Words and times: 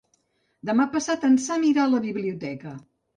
Demà 0.69 0.87
passat 0.95 1.27
en 1.29 1.37
Sam 1.43 1.65
irà 1.67 1.83
a 1.83 1.91
la 1.91 1.99
biblioteca. 2.07 2.73